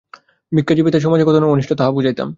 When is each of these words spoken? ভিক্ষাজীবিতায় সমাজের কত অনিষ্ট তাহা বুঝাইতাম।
ভিক্ষাজীবিতায় 0.51 1.03
সমাজের 1.05 1.25
কত 1.27 1.35
অনিষ্ট 1.53 1.71
তাহা 1.79 1.91
বুঝাইতাম। 1.91 2.29